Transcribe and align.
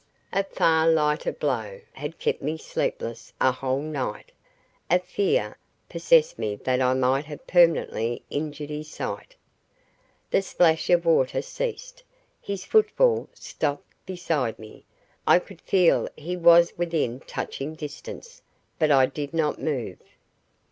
A 0.33 0.43
far 0.43 0.87
lighter 0.89 1.31
blow 1.31 1.79
had 1.91 2.17
kept 2.17 2.41
me 2.41 2.57
sleepless 2.57 3.33
a 3.39 3.51
whole 3.51 3.83
night. 3.83 4.31
A 4.89 4.97
fear 4.97 5.59
possessed 5.89 6.39
me 6.39 6.55
that 6.55 6.81
I 6.81 6.95
might 6.95 7.25
have 7.25 7.45
permanently 7.45 8.23
injured 8.31 8.71
his 8.71 8.89
sight. 8.89 9.35
The 10.31 10.41
splash 10.41 10.89
of 10.89 11.05
water 11.05 11.43
ceased. 11.43 12.01
His 12.41 12.65
footfall 12.65 13.29
stopped 13.35 13.93
beside 14.07 14.57
me. 14.57 14.85
I 15.27 15.37
could 15.37 15.61
feel 15.61 16.09
he 16.17 16.35
was 16.35 16.73
within 16.79 17.19
touching 17.19 17.75
distance, 17.75 18.41
but 18.79 18.89
I 18.89 19.05
did 19.05 19.35
not 19.35 19.61
move. 19.61 19.99